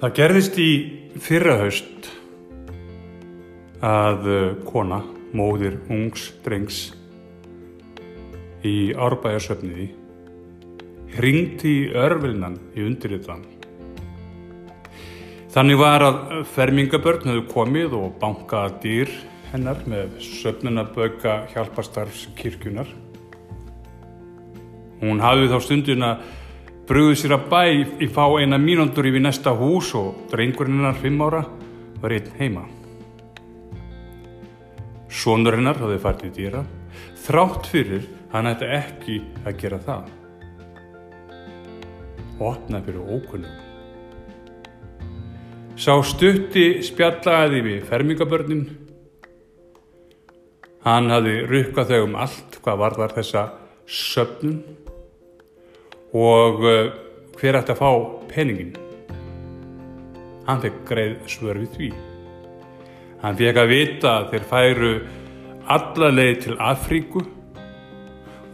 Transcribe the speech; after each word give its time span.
Það 0.00 0.12
gerðist 0.16 0.54
í 0.56 0.70
fyrrahaust 1.20 2.06
að 3.84 4.28
uh, 4.32 4.38
kona, 4.64 5.02
móðir 5.36 5.74
ungs 5.92 6.30
drengs 6.40 6.78
í 8.64 8.94
árbæjarsöfniði 8.96 9.90
hringti 11.18 11.74
örvilnan 11.92 12.56
í 12.72 12.86
undirriðan. 12.88 13.44
Þannig 15.52 15.82
var 15.82 16.06
að 16.06 16.18
fermingabörn 16.54 17.34
hefðu 17.34 17.46
komið 17.52 18.00
og 18.00 18.16
bankaða 18.24 18.72
dýr 18.80 19.12
hennar 19.52 19.84
með 19.84 20.16
söfnunaböka 20.24 21.42
hjálpastarfs 21.52 22.30
kirkjunar. 22.40 22.88
Hún 25.04 25.20
hafði 25.20 25.52
þá 25.52 25.58
stundina 25.66 26.14
brúðið 26.90 27.20
sér 27.20 27.36
að 27.36 27.42
bæ 27.52 27.60
í 28.02 28.06
fá 28.10 28.24
eina 28.42 28.58
mínúndur 28.58 29.06
yfir 29.06 29.22
næsta 29.22 29.52
hús 29.54 29.92
og 29.94 30.24
drengurinn 30.32 30.80
hennar 30.80 30.96
fimm 30.98 31.20
ára 31.22 31.44
var 32.02 32.14
einn 32.16 32.32
heima. 32.34 32.64
Sónur 35.06 35.54
hennar 35.54 35.78
hafði 35.78 36.00
fært 36.02 36.24
í 36.26 36.30
dýra, 36.34 36.64
þrátt 37.22 37.70
fyrir 37.70 38.08
hann 38.32 38.50
ætti 38.50 38.72
ekki 38.74 39.20
að 39.44 39.62
gera 39.62 39.78
það. 39.86 40.10
Opna 42.50 42.82
fyrir 42.82 43.06
ókunnum. 43.06 43.54
Sá 45.78 45.94
stutti 46.02 46.82
spjallaði 46.82 47.62
við 47.68 47.80
fermingabörnin. 47.86 48.66
Hann 50.82 51.14
hafði 51.14 51.38
rukkað 51.46 51.94
þau 51.94 52.04
um 52.08 52.22
allt 52.26 52.62
hvað 52.64 52.82
varðar 52.82 53.18
þessa 53.20 53.48
söpnun 53.86 54.62
og 56.16 56.64
uh, 56.66 56.90
hver 57.38 57.58
ætti 57.60 57.74
að 57.74 57.80
fá 57.80 57.90
peningin. 58.30 58.72
Hann 60.48 60.62
fekk 60.62 60.80
greið 60.88 61.18
svör 61.30 61.60
við 61.62 61.76
því. 61.76 61.90
Hann 63.20 63.38
fekk 63.38 63.60
að 63.62 63.70
vita 63.70 64.14
að 64.18 64.30
þeir 64.32 64.46
færu 64.50 64.92
alla 65.70 66.08
leið 66.10 66.40
til 66.46 66.56
Afríku 66.58 67.22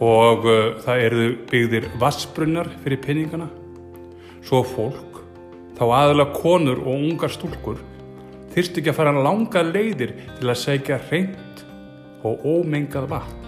og 0.04 0.44
uh, 0.44 0.74
það 0.84 1.04
erðu 1.06 1.28
byggðir 1.52 1.88
vassbrunnar 2.02 2.70
fyrir 2.84 3.00
peningana. 3.04 3.48
Svo 4.46 4.60
fólk, 4.66 5.22
þá 5.78 5.84
aðalega 5.86 6.36
konur 6.36 6.82
og 6.84 6.92
ungar 7.08 7.32
stúlkur, 7.32 7.80
þyrst 8.52 8.76
ekki 8.78 8.92
að 8.92 9.00
fara 9.00 9.16
langa 9.16 9.64
leiðir 9.64 10.12
til 10.36 10.52
að 10.52 10.60
segja 10.60 11.00
reynd 11.08 11.64
og 12.26 12.44
ómengað 12.44 13.08
vatn. 13.10 13.42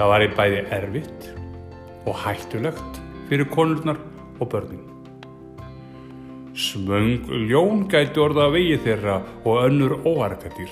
Það 0.00 0.10
var 0.14 0.24
í 0.24 0.32
bæði 0.32 0.60
erfitt 0.72 1.28
og 2.06 2.14
hættulegt 2.24 3.02
fyrir 3.28 3.48
konurnar 3.50 3.98
og 4.40 4.48
börnin. 4.52 4.86
Svöng 6.54 7.26
ljón 7.48 7.86
gæti 7.88 8.20
orða 8.20 8.48
að 8.48 8.56
vegi 8.56 8.78
þeirra 8.84 9.20
og 9.44 9.60
önnur 9.64 10.00
óarkadýr. 10.04 10.70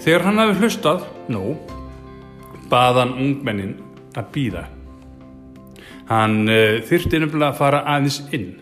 Þegar 0.00 0.24
hann 0.24 0.38
hafi 0.40 0.60
hlustað, 0.60 1.04
nú, 1.28 1.56
baðan 2.70 3.14
ungmennin 3.18 3.76
að 4.16 4.30
býða. 4.34 4.64
Hann 6.08 6.46
uh, 6.48 6.78
þyrti 6.86 7.20
nefnilega 7.20 7.52
að 7.52 7.58
fara 7.60 7.82
aðeins 7.84 8.20
inn. 8.34 8.52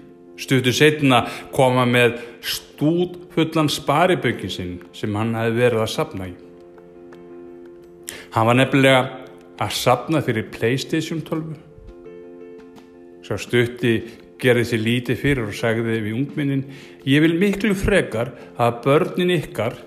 Stuttu 0.40 0.72
setna 0.74 1.22
koma 1.54 1.84
með 1.86 2.16
stúd 2.42 3.20
fullan 3.34 3.68
sparibökin 3.70 4.50
sinn 4.50 4.72
sem 4.96 5.14
hann 5.14 5.36
hafi 5.38 5.54
verið 5.60 5.84
að 5.84 5.92
sapna 5.92 6.26
í. 6.32 6.34
Hann 8.34 8.48
var 8.48 8.58
nefnilega 8.58 9.23
að 9.62 9.74
sapna 9.76 10.22
fyrir 10.24 10.48
Playstation 10.54 11.22
12. 11.22 11.54
Svo 13.24 13.38
stutti 13.40 13.94
gerði 14.42 14.64
sér 14.68 14.82
lítið 14.82 15.20
fyrir 15.20 15.46
og 15.46 15.56
sagði 15.56 16.00
við 16.04 16.16
ungminnin 16.18 16.64
ég 17.08 17.22
vil 17.24 17.36
miklu 17.38 17.74
frekar 17.78 18.34
að 18.60 18.80
börnin 18.84 19.32
ykkar 19.38 19.78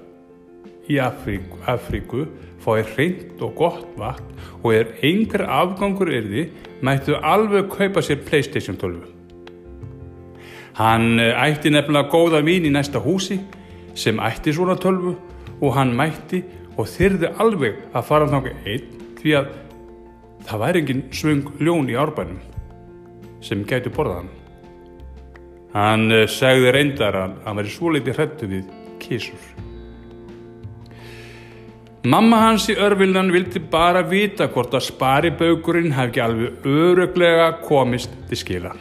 í 0.88 0.98
Afríku, 1.04 1.60
Afríku 1.68 2.26
fái 2.64 2.82
hreint 2.94 3.44
og 3.44 3.54
gott 3.60 3.92
vatn 4.00 4.40
og 4.64 4.72
er 4.74 4.96
einhver 5.06 5.44
afgangur 5.46 6.10
erði 6.16 6.48
mættu 6.82 7.18
alveg 7.20 7.70
kaupa 7.74 8.02
sér 8.02 8.24
Playstation 8.26 8.80
12. 8.80 9.04
Hann 10.78 11.20
ætti 11.20 11.74
nefnilega 11.74 12.10
góða 12.14 12.44
vín 12.46 12.68
í 12.70 12.74
næsta 12.74 13.02
húsi 13.04 13.40
sem 13.98 14.20
ætti 14.22 14.54
svona 14.54 14.78
12 14.80 15.16
og 15.62 15.74
hann 15.76 15.96
mætti 15.98 16.44
og 16.78 16.88
þyrði 16.90 17.34
alveg 17.42 17.82
að 17.94 18.08
fara 18.08 18.30
þánga 18.30 18.54
einn 18.64 18.97
því 19.28 19.36
að 19.42 19.48
það 20.48 20.62
væri 20.64 20.82
engin 20.84 21.06
svöng 21.12 21.48
ljón 21.60 21.92
í 21.92 22.00
árbænum 22.00 22.40
sem 23.44 23.64
gæti 23.68 23.92
borðað 23.94 24.22
hann. 24.22 24.34
Hann 25.78 26.18
segði 26.32 26.74
reyndar 26.74 27.18
að 27.20 27.38
hann 27.46 27.60
væri 27.60 27.74
svo 27.74 27.92
leiti 27.94 28.16
hrettu 28.16 28.50
við 28.50 28.70
kísur. 29.04 29.48
Mamma 32.08 32.40
hans 32.46 32.70
í 32.72 32.78
örvilnan 32.80 33.34
vildi 33.36 33.60
bara 33.60 34.06
vita 34.08 34.48
hvort 34.54 34.76
að 34.78 34.86
sparibaukurinn 34.88 35.92
hef 35.92 36.14
ekki 36.14 36.24
alveg 36.24 36.68
öruglega 36.72 37.50
komist 37.66 38.14
til 38.30 38.40
skila. 38.40 38.72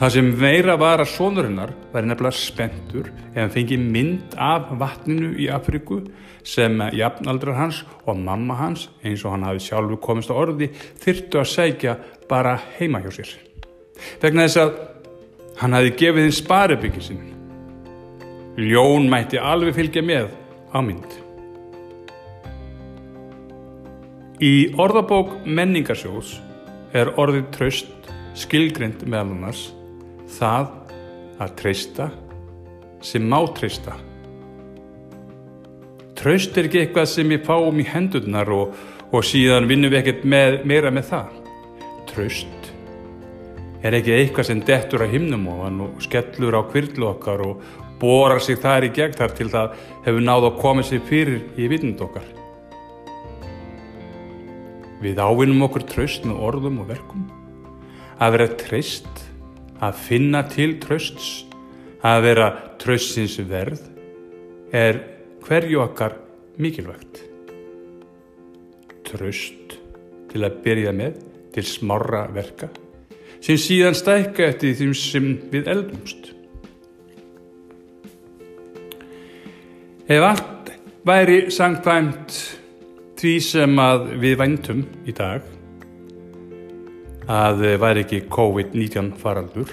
Það 0.00 0.12
sem 0.14 0.28
veira 0.32 0.78
var 0.80 1.02
að 1.02 1.10
sónurinnar 1.12 1.74
væri 1.92 2.08
nefnilega 2.08 2.32
spentur 2.40 3.10
hann 3.34 3.50
fengi 3.52 3.76
mynd 3.76 4.32
af 4.40 4.70
vatninu 4.80 5.34
í 5.36 5.48
Afríku 5.52 5.98
sem 6.40 6.78
jafnaldrar 6.96 7.58
hans 7.58 7.82
og 8.08 8.16
mamma 8.16 8.54
hans, 8.56 8.86
eins 9.04 9.20
og 9.26 9.34
hann 9.34 9.42
hafi 9.44 9.60
sjálfu 9.66 9.98
komist 10.00 10.30
á 10.32 10.40
orði, 10.40 10.70
þyrtu 11.02 11.42
að 11.42 11.50
segja 11.50 11.92
bara 12.30 12.54
heima 12.78 13.02
hjá 13.04 13.10
sér. 13.12 13.34
Vegna 14.22 14.46
þess 14.46 14.62
að 14.62 14.78
hann 15.60 15.76
hafi 15.76 15.92
gefið 16.00 16.24
hinn 16.24 16.32
sparibyggi 16.38 17.02
sinn. 17.04 17.26
Ljón 18.56 19.10
mætti 19.12 19.36
alveg 19.36 19.76
fylgja 19.76 20.00
með 20.00 20.30
á 20.72 20.80
mynd. 20.80 21.18
Í 24.40 24.54
orðabók 24.80 25.36
menningarsjós 25.44 26.38
er 26.96 27.12
orðið 27.20 27.52
tröst 27.58 28.10
skilgrind 28.40 29.04
meðal 29.04 29.34
annars 29.36 29.66
það 30.36 30.70
að 31.40 31.56
treysta 31.60 32.10
sem 33.04 33.24
má 33.24 33.40
treysta. 33.56 33.96
Tröst 36.20 36.56
er 36.60 36.68
ekki 36.68 36.82
eitthvað 36.82 37.06
sem 37.08 37.30
við 37.32 37.46
fáum 37.46 37.78
í 37.80 37.86
hendurnar 37.88 38.50
og, 38.52 38.74
og 39.08 39.24
síðan 39.24 39.68
vinnum 39.70 39.92
við 39.92 40.02
ekkert 40.02 40.26
með, 40.28 40.58
meira 40.68 40.92
með 40.92 41.06
það. 41.14 41.38
Tröst 42.10 42.72
er 43.80 43.96
ekki 43.96 44.12
eitthvað 44.12 44.50
sem 44.50 44.60
dettur 44.68 45.06
að 45.06 45.14
himnum 45.14 45.46
og 45.48 45.62
hann 45.64 45.78
og 45.86 46.02
skellur 46.04 46.58
á 46.60 46.62
kvirlu 46.68 47.08
okkar 47.14 47.40
og 47.46 47.62
borar 48.00 48.40
sig 48.44 48.60
þar 48.60 48.84
í 48.88 48.92
gegn 48.96 49.16
þar 49.16 49.32
til 49.36 49.48
það 49.52 49.80
hefur 50.04 50.26
náð 50.26 50.50
að 50.50 50.60
koma 50.60 50.84
sér 50.84 51.00
fyrir 51.08 51.40
í 51.56 51.68
vitund 51.72 52.00
okkar. 52.04 52.28
Við 55.00 55.20
ávinnum 55.24 55.64
okkur 55.64 55.86
tröst 55.88 56.28
með 56.28 56.44
orðum 56.44 56.82
og 56.82 56.90
verkum. 56.92 57.24
Að 58.20 58.34
vera 58.36 58.48
treyst, 58.60 59.24
að 59.80 60.02
finna 60.06 60.42
til 60.48 60.76
trösts, 60.82 61.44
að 62.04 62.22
vera 62.28 62.50
tröstins 62.80 63.38
verð 63.48 63.82
er 64.72 65.00
hverju 65.44 65.80
okkar 65.82 66.16
mikilvægt. 66.60 67.24
Tröst 69.08 69.76
til 70.30 70.44
að 70.46 70.60
byrja 70.64 70.94
með 70.94 71.18
til 71.54 71.66
smára 71.66 72.26
verka 72.32 72.70
sem 73.40 73.56
síðan 73.56 73.96
stækka 73.96 74.50
eftir 74.50 74.74
því 74.76 74.88
sem 75.00 75.28
við 75.52 75.68
eldumst. 75.72 76.26
Ef 80.10 80.26
allt 80.26 80.72
væri 81.06 81.38
sangkvæmt 81.54 82.36
því 83.20 83.32
sem 83.44 83.80
að 83.80 84.10
við 84.20 84.36
væntum 84.40 84.84
í 85.08 85.14
dag 85.16 85.44
að 87.30 87.62
væri 87.82 88.04
ekki 88.04 88.24
COVID-19 88.32 89.12
faraldur. 89.20 89.70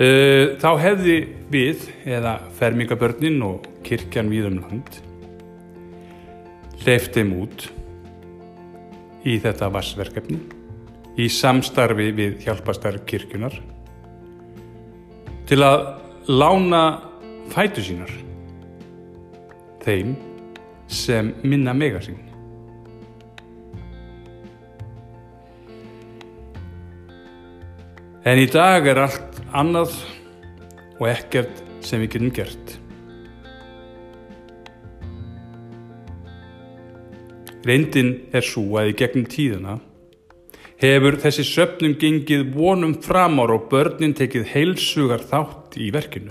Þá 0.00 0.70
hefði 0.80 1.16
við 1.52 1.82
eða 2.08 2.38
fermingabörnin 2.56 3.42
og 3.44 3.66
kirkjan 3.84 4.30
við 4.32 4.48
um 4.48 4.62
land 4.62 5.00
hleyft 6.80 7.12
þeim 7.12 7.34
út 7.42 7.66
í 9.28 9.36
þetta 9.42 9.68
vassverkefni 9.74 10.38
í 11.20 11.26
samstarfi 11.28 12.08
við 12.16 12.38
hjálpastar 12.46 12.96
kirkjunar 13.04 13.58
til 15.50 15.60
að 15.66 15.84
lána 16.30 16.82
fætu 17.52 17.84
sínar 17.84 18.12
þeim 19.84 20.14
sem 20.88 21.34
minna 21.44 21.74
mega 21.76 22.00
En 28.30 28.38
í 28.38 28.44
dag 28.46 28.84
er 28.86 28.98
allt 29.02 29.38
annað 29.58 29.94
og 31.00 31.06
ekkert 31.10 31.56
sem 31.82 31.98
við 31.98 32.12
getum 32.12 32.28
gert. 32.36 32.74
Reyndin 37.66 38.12
er 38.30 38.46
svo 38.46 38.76
að 38.78 38.92
í 38.92 38.94
gegnum 39.00 39.24
tíðina 39.32 39.74
hefur 40.80 41.18
þessi 41.24 41.46
söpnum 41.48 41.96
gengið 41.98 42.44
vonum 42.54 42.94
framár 43.02 43.50
og 43.56 43.66
börnin 43.72 44.14
tekið 44.14 44.46
heilsugar 44.52 45.26
þátt 45.32 45.80
í 45.80 45.90
verkinu. 45.90 46.30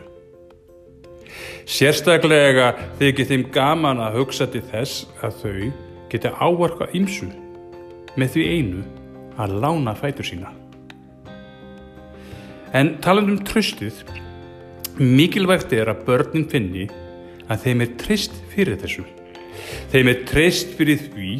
Sérstaklega 1.68 2.72
þykir 3.02 3.30
þeim 3.34 3.46
gaman 3.52 4.00
að 4.06 4.22
hugsa 4.22 4.48
til 4.48 4.64
þess 4.72 5.04
að 5.20 5.44
þau 5.44 5.68
geti 6.16 6.32
áarka 6.32 6.90
ymsu 6.96 7.28
með 8.16 8.34
því 8.38 8.48
einu 8.56 8.88
að 9.36 9.60
lána 9.68 9.98
fætur 10.00 10.32
sína. 10.32 10.59
En 12.76 12.92
talandum 13.02 13.40
tröstið, 13.48 14.04
mikilvægt 15.00 15.72
er 15.74 15.90
að 15.90 16.04
börnin 16.06 16.46
finni 16.50 16.90
að 17.50 17.64
þeim 17.64 17.86
er 17.86 17.96
trist 18.02 18.36
fyrir 18.52 18.78
þessu. 18.82 19.06
Þeim 19.90 20.12
er 20.12 20.20
trist 20.30 20.76
fyrir 20.78 21.02
því 21.10 21.32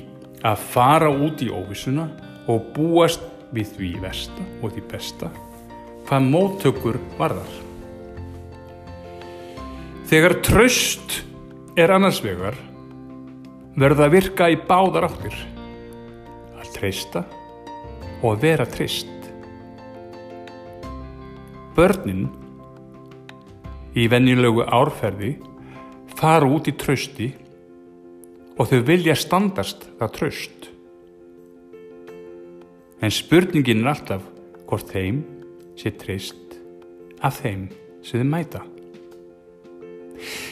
að 0.48 0.64
fara 0.72 1.12
út 1.12 1.44
í 1.46 1.52
óvissuna 1.54 2.08
og 2.50 2.72
búast 2.74 3.22
við 3.54 3.76
því 3.76 3.92
versta 4.02 4.48
og 4.64 4.74
því 4.74 4.84
besta 4.90 5.30
hvað 6.10 6.26
móttökur 6.26 6.98
varðar. 7.20 7.52
Þegar 10.10 10.40
tröst 10.42 11.20
er 11.78 11.94
annars 11.94 12.24
vegar 12.26 12.58
verður 13.78 14.08
að 14.08 14.16
virka 14.16 14.50
í 14.50 14.58
báðar 14.66 15.06
áttir 15.12 15.38
að 16.58 16.74
treysta 16.80 17.24
og 18.24 18.32
að 18.34 18.42
vera 18.48 18.66
treyst. 18.74 19.19
Börnin 21.80 22.26
í 23.96 24.04
venjulegu 24.12 24.66
árferði 24.68 25.30
fara 26.20 26.48
út 26.52 26.66
í 26.68 26.74
trösti 26.76 27.30
og 28.60 28.68
þau 28.68 28.82
vilja 28.90 29.14
standast 29.16 29.86
það 30.02 30.12
tröst. 30.18 30.66
En 33.00 33.14
spurningin 33.16 33.86
er 33.86 33.94
alltaf 33.94 34.26
hvort 34.68 34.92
þeim 34.92 35.22
sé 35.80 35.94
treyst 36.02 36.58
af 37.24 37.40
þeim 37.46 37.70
sem 38.04 38.26
þau 38.26 38.28
mæta. 38.34 38.66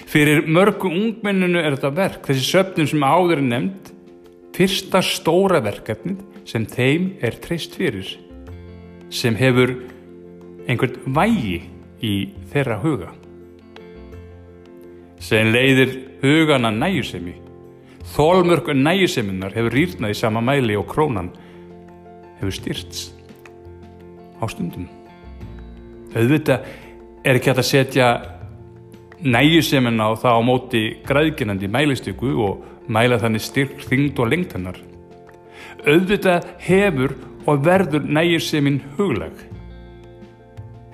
Fyrir 0.08 0.48
mörgu 0.48 0.88
ungmenninu 0.88 1.60
er 1.60 1.76
þetta 1.76 1.92
verk, 1.98 2.24
þessi 2.24 2.48
söpnum 2.54 2.88
sem 2.88 3.04
áður 3.04 3.42
er 3.42 3.46
nefnd, 3.50 3.92
fyrsta 4.56 5.04
stóra 5.04 5.60
verkefnið 5.68 6.24
sem 6.48 6.64
þeim 6.72 7.12
er 7.20 7.36
treyst 7.44 7.76
fyrir, 7.76 8.16
sem 9.12 9.36
hefur 9.36 9.76
einhvern 10.68 11.00
vægi 11.16 11.58
í 12.04 12.14
þeirra 12.52 12.78
huga. 12.84 13.12
Sem 15.24 15.52
leiðir 15.52 15.94
hugana 16.22 16.72
næjusemi. 16.72 17.36
Þólmörg 18.14 18.72
næjuseminnar 18.75 19.56
hefur 19.56 19.75
rýrnað 19.75 20.14
í 20.14 20.18
sama 20.18 20.42
mæli 20.44 20.78
og 20.80 20.88
krónan 20.92 21.31
hefur 22.40 22.56
styrts 22.56 23.10
á 24.40 24.46
stundum. 24.48 24.88
Auðvitað 26.16 26.68
er 27.25 27.38
ekki 27.38 27.52
hægt 27.52 27.64
að 27.64 27.69
setja 27.72 28.08
næjusemin 29.22 30.00
á 30.00 30.14
það 30.16 30.38
á 30.40 30.42
móti 30.46 30.84
græðginandi 31.08 31.68
mælistöku 31.72 32.31
og 32.46 32.64
mæla 32.88 33.19
þannig 33.19 33.44
styrk, 33.44 33.81
þingd 33.90 34.22
og 34.22 34.31
lengt 34.31 34.56
hennar. 34.56 34.80
Auðvitað 35.88 36.48
hefur 36.64 37.18
og 37.48 37.64
verður 37.66 38.08
næjusemin 38.08 38.81
huglag. 38.98 39.36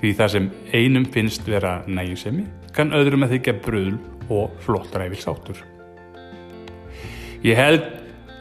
Því 0.04 0.10
það 0.20 0.32
sem 0.34 0.48
einum 0.76 1.06
finnst 1.08 1.46
vera 1.48 1.78
næjusemi 1.88 2.42
kann 2.76 2.90
öðrum 2.92 3.24
að 3.24 3.38
þykja 3.38 3.54
bröðl 3.64 3.94
og 4.36 4.58
flottræfil 4.66 5.20
sátur. 5.22 5.62
Ég 7.48 7.56
held 7.56 7.86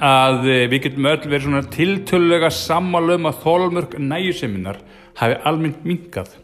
að 0.03 0.41
við 0.73 0.75
getum 0.88 1.06
öll 1.06 1.20
verið 1.23 1.44
svona 1.44 1.62
tiltölulega 1.70 2.50
sammálum 2.50 3.31
að 3.31 3.38
þólmörk 3.44 3.94
næjuseminar 4.03 4.82
hafi 5.23 5.38
almennt 5.47 5.87
minkað 5.87 6.35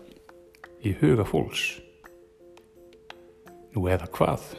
í 0.86 0.94
huga 1.00 1.26
fólks. 1.26 1.66
Nú 3.74 3.90
eða 3.90 4.06
hvað? 4.14 4.52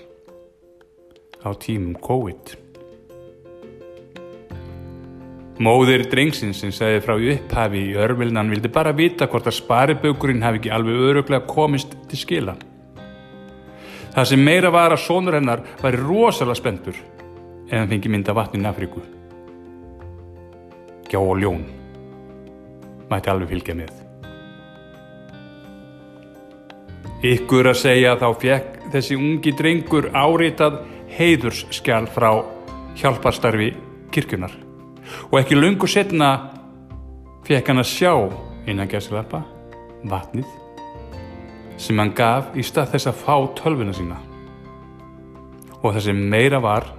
Á 1.40 1.56
tímum 1.56 1.96
COVID. 2.04 2.69
Móðir 5.60 6.06
drengsins 6.08 6.62
sem 6.62 6.72
segði 6.72 7.02
frá 7.04 7.18
upphafi 7.20 7.82
í 7.90 7.96
örvilnan 8.00 8.48
vildi 8.48 8.70
bara 8.72 8.94
vita 8.96 9.26
hvort 9.28 9.50
að 9.50 9.58
sparibökurinn 9.58 10.44
hafi 10.46 10.62
ekki 10.62 10.70
alveg 10.72 11.02
öruglega 11.10 11.44
komist 11.50 11.98
til 12.08 12.20
skila. 12.22 12.54
Það 14.14 14.30
sem 14.30 14.40
meira 14.40 14.72
var 14.72 14.96
að 14.96 15.04
sónur 15.04 15.36
hennar 15.36 15.66
væri 15.82 16.00
rosalega 16.00 16.56
spendur 16.62 16.96
ef 16.96 17.74
hann 17.76 17.92
fengi 17.92 18.12
mynda 18.14 18.36
vatnin 18.38 18.70
Afríku. 18.72 19.04
Gjá 21.12 21.20
og 21.20 21.36
ljón 21.44 21.68
mætti 23.12 23.34
alveg 23.34 23.52
fylgja 23.52 23.76
með. 23.82 23.92
Ykkur 27.34 27.74
að 27.74 27.82
segja 27.82 28.16
þá 28.16 28.30
fekk 28.46 28.80
þessi 28.96 29.20
ungi 29.20 29.56
drengur 29.60 30.08
áritað 30.16 30.80
heiðursskjál 31.20 32.06
frá 32.16 32.32
hjálparstarfi 32.96 33.74
kirkjunar 34.16 34.56
og 35.32 35.40
ekki 35.40 35.58
lungu 35.58 35.88
setna 35.90 36.32
fekk 37.48 37.72
hann 37.72 37.82
að 37.82 37.92
sjá 37.92 38.14
innan 38.70 38.90
gæsklappa 38.90 39.44
vatnið 40.10 40.48
sem 41.80 42.00
hann 42.00 42.12
gaf 42.16 42.56
í 42.60 42.64
stað 42.66 42.94
þess 42.94 43.10
að 43.10 43.22
fá 43.24 43.36
tölvuna 43.56 43.94
sína. 43.96 44.18
Og 45.80 45.94
það 45.94 46.02
sem 46.10 46.24
meira 46.32 46.60
var 46.64 46.90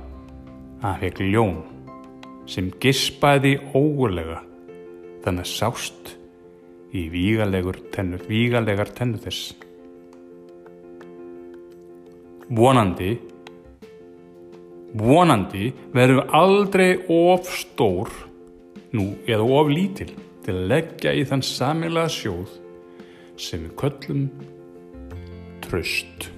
að 0.80 0.86
hann 0.86 1.00
fekk 1.02 1.20
ljón 1.26 1.58
sem 2.50 2.70
gispaði 2.82 3.58
ógulega 3.76 4.40
þannig 5.24 5.44
að 5.44 5.50
sást 5.52 6.14
í 6.96 7.06
vígalegar 7.12 7.78
tennu 7.92 9.20
þess. 9.20 9.52
Vonandi 12.50 13.12
vonandi 14.96 15.70
verðum 15.94 16.34
aldrei 16.34 16.90
of 17.08 17.50
stór 17.54 18.10
nú 18.96 19.12
eða 19.28 19.46
of 19.60 19.70
lítil 19.70 20.10
til 20.44 20.56
að 20.56 20.66
leggja 20.72 21.14
í 21.14 21.24
þann 21.28 21.44
samilega 21.46 22.10
sjóð 22.10 22.58
sem 23.40 23.64
við 23.66 23.76
köllum 23.80 24.26
tröst 25.64 26.30